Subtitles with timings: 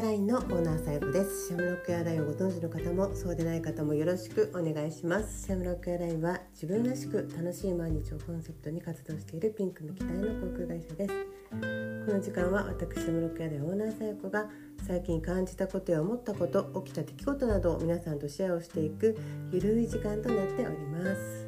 [0.00, 1.48] アラインのオーナーさやこです。
[1.48, 5.44] シャムロックエアラインをご存知の方もそうでない方もよろしくお願いします。
[5.44, 11.12] シャムロックエアラインは自分らしく楽しい毎日をコンセプトに活動しているピンクの機体の航空会社です。
[11.50, 14.48] この時間は私シャムロックエアラインオーナーさやこが
[14.86, 19.18] 最近感じたことや思ったこと起きた出来事などを皆さんとシェアをしていく
[19.52, 21.46] ゆるい時間となっております。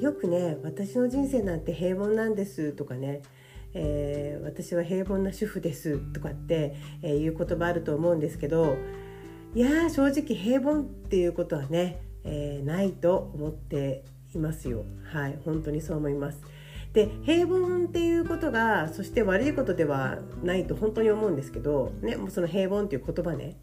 [0.00, 3.22] よくね私の人生なんて平凡なんですとかね
[3.74, 8.76] えー、私は平凡な主婦ですとかって、えー、いう言葉あると思うんですけど
[9.54, 14.84] いや正直平凡っていうことはね、えー、ないと思っていますよ。
[15.12, 16.40] はい本当にそう思います。
[16.92, 23.56] で平凡っていうことがそして悪いことではないと本当に思うんですけどねもうその平凡っていう言葉ね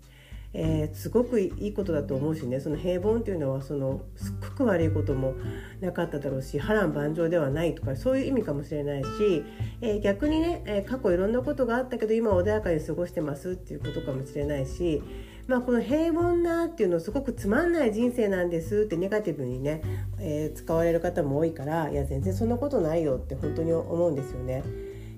[0.53, 5.33] えー、すごくいいことだと思うしねその平凡っていうのはそのすっごく悪いことも
[5.79, 9.43] なかっただろうし波乱万丈ではないとかそういう意味かもしれないし、
[9.79, 15.01] えー、逆にね、えー、過去いろんなことがあったけど今穏やかに過ごしてますっていうことかもしれないし、
[15.47, 19.81] まあ、この平凡なっていうのすごくつまんない人生なんですってネガティブにね、
[20.19, 24.63] え使われる方も多いからいや全然そんなことないよって本当に思うんですよね。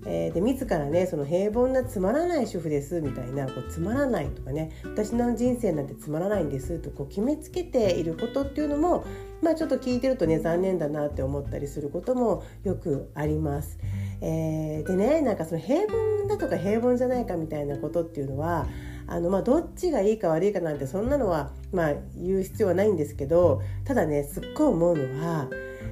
[0.05, 9.05] えー、で自らねその平凡なつまらない主婦ですみたいなこうつまらないとかね私の人生なんてつまらないんですとこう決めつけていることっていうのも
[9.41, 13.79] まあちょっと聞いてるとね残念だなって思ったりすることもよくあります。
[14.21, 18.67] えー、でねなんかその平凡だとか平凡じゃないかみたいなことっていうのは
[19.05, 25.49] あのまあどっちがいいか悪いかなんてそんなのはまあ言う必要はないんですけどただねすっごい思うのは、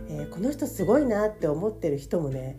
[0.07, 2.57] えー、この人すごいなって思ってる人もね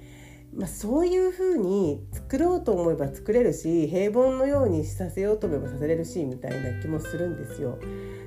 [0.54, 7.78] まあ、そういうふうに作ろうと思えば作れるし平凡のようにさせようと思えばさせれるしみたいな気もするんですよ。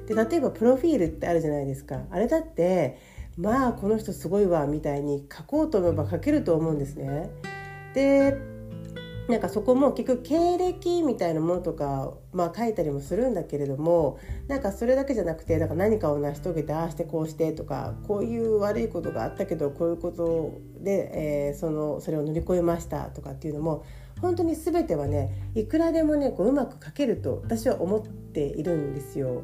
[0.07, 2.97] で例えばプロフィールってあるじゃないですかあれだって
[3.37, 7.29] まあこの人すごいわみたいに書こうと思えば書けると思うんですね。
[7.93, 8.54] で
[9.27, 23.83] なんかそこも結局経歴みたいなものとか、まあ、書いたりもするんだけれどもなんかそれだけじゃなくてなんか何かを成し遂げてああしてこうしてとかこういう悪いことがあったけどこういうことで、えー、そのそれを乗り越えましたとかっていうのも
[24.21, 29.43] 本当に全てはねいくらでもねこううまく書けると私は思っているんですよ。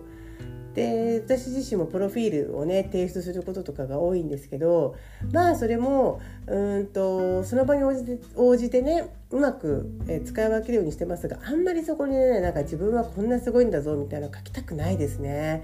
[0.75, 4.95] で私自身もプロフィールをね提出することとかが多いんですけど
[5.33, 15.63] まあそれもうんとその場に応じて応じてねうまく、え使い分けるようにしてますがあんまりそこにねなんか自分はこんなすごいんだぞみたいなの書きたくないですね。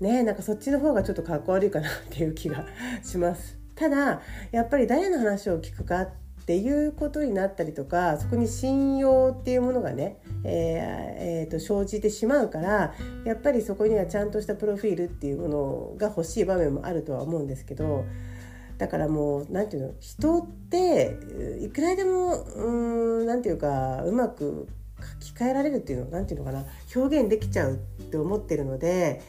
[0.00, 2.64] ねなんかそっちの方がちょっとかっこ悪いかなっていう気が
[3.02, 3.58] します。
[3.74, 4.20] ただ
[4.50, 6.10] やっぱり誰の話を聞くかっ
[6.48, 12.94] ていうことになったりとかそこに信用っていうものがね、えーえー、と生じてしまうから
[13.26, 18.06] やっぱりそこにはちゃんとしたプロフィールっていうものが欲しい場面もあるとは思うんですけど
[18.78, 21.18] だからもう何て言うの人って
[21.60, 22.44] いくらでも
[23.26, 24.68] 何て言うかうまく
[25.20, 29.20] 書き換えられるっていうの何て言うのかな表現できちゃうって思ってるので。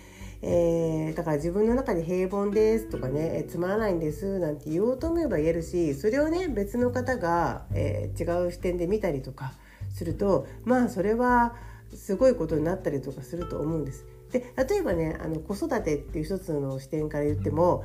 [0.42, 9.52] えー、だから自分の中で平凡ですとかねえつまらないんですなんて言おうと思えば言えるしそれをね別の方が、えー、違う視点で見たりとか
[9.94, 11.56] するとまあそれは
[11.94, 14.06] すごいことになったりとかすると思うんです。
[14.32, 17.84] で例えばねあの子育てっていう一つの視点から言っても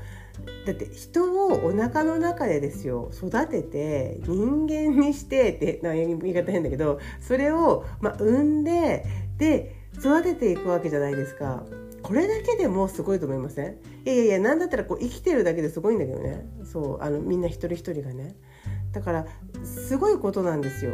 [0.67, 9.07] だって人をお腹の中でですよ育てて人間にしてってな言い方変だけどそれを、まあ、産んで
[9.39, 11.65] で育てていくわけじゃないですか。
[12.03, 13.79] これだけでもすごいと思いません？
[14.05, 18.37] いやいやいや何だったらこう生きてるだけですごいんだけどねそうあのみんな一人一人がね
[18.93, 19.27] だから
[19.65, 20.93] すごいことなんですよ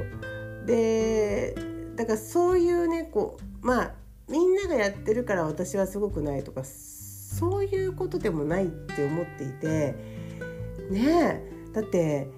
[0.67, 1.57] で
[2.01, 3.95] だからそういうねこうまあ
[4.27, 9.95] みんながやってるから私はすごくないとかそういうことでもないって思っていて
[10.91, 12.29] ねえだって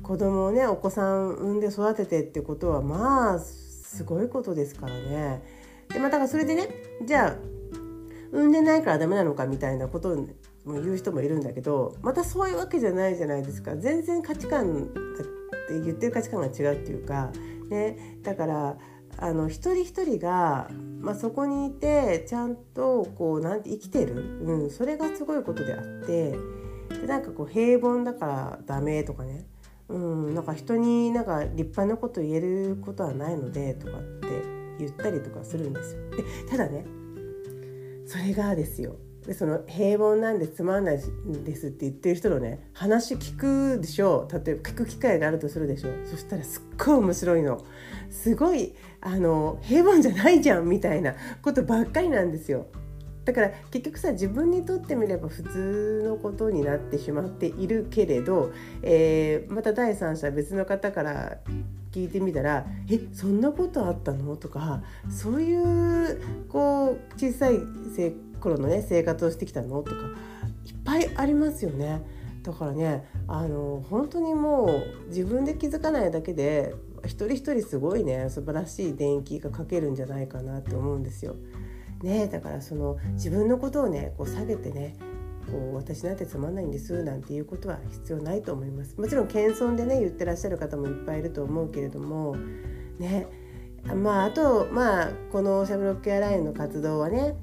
[0.00, 5.42] 子供をねお子さん産んで育ててってことはまあすごいことですからね。
[5.88, 6.68] でまあだからそれでね
[7.04, 7.36] じゃあ
[8.30, 10.26] 産んでないからダメなのかみたいなことを
[10.66, 14.86] 言う人もいるんだけどまたそういうわけじゃないじゃないですか全然価値観っ
[15.66, 17.32] て言ってる価値観が違うっていうか、
[17.74, 18.76] ね、だから
[19.18, 20.68] あの一人一人が、
[21.00, 26.36] まあ、そこにいてちゃんとこうなんて生きてる、うん、それがすごいことであって
[27.00, 29.46] でなんかこう平凡だからダメとかね、
[29.88, 34.28] うん、なんか人になんか立派なこと言えることはないのでとかって
[34.78, 36.10] 言ったりとかするんですよ。
[36.10, 36.84] でただね
[38.06, 38.96] それがですよ。
[39.26, 41.00] でその平凡なんでつまんない
[41.44, 43.38] ですって言ってる人のね話聞
[43.76, 44.32] くでしょう。
[44.32, 45.92] 例えば聞く機会があるとするでしょう。
[46.04, 47.64] そしたらすっごい面白いの。
[48.10, 52.66] すごいあの平凡じゃないじゃんみたいなことばっかりなんですよ。
[53.24, 61.38] だから結局さ自分にとってみれば普通のことになってしまっているけれど、えー、また第三者別の方から
[61.94, 67.60] 聞いてみたら「えそんなことあったの?」とかそういうこう小さい
[68.40, 69.80] 頃のね生活をしてきたの？
[69.82, 69.96] とか
[70.66, 72.02] いっぱいありますよね。
[72.42, 76.74] だからねあの本当にもう自分で気づかないだけで
[77.04, 81.36] 一人一人すごいね素晴らしい電気がかけるんじゃないかなって思うんですよ。
[82.02, 84.96] ね、だからその自分のことをねこう下げてね
[85.50, 88.98] こう私なんてつまんないんですなんていうことは必要ないと思います。
[88.98, 92.36] もちろん謙遜でね言ってらっしゃる方もいっぱいいると思うけれども
[92.98, 93.26] ね
[93.94, 97.36] まああとまあこのシャブロックエアラインの活動はね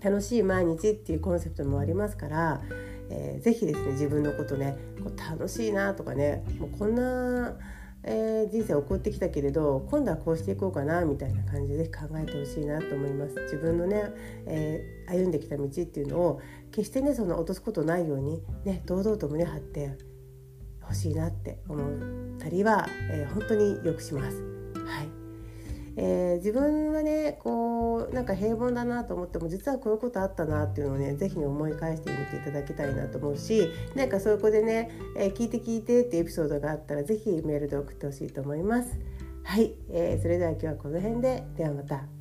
[0.00, 2.62] 楽しい毎日っていうコンセプトもありますから、
[3.10, 7.56] えー、ぜひですね自分のことねこう楽しいなとかねもうこんな
[8.04, 14.04] えー、人生を送ってきたけれど今度はこうしていこうかなみたいな感じで考えてほしいなと思います自分のね、
[14.46, 16.40] えー、歩んできた道っていうのを
[16.70, 19.98] 決してねその落とすことないようにね堂々と胸張って
[20.80, 24.57] ほしいなって思ったりは、えー、本当によくします。
[26.00, 38.96] えー、自分はねこうなんか平凡だなと思っても実はこういうことあったなっていうのをね是非思い返してみていただきたいなと思うしなんかそこでね、えー、聞いて聞いてっていうエピソードがあったら是非メールで送ってほしいと思います。
[39.42, 42.17] はい、えー、それでは今日はこの辺でではまた。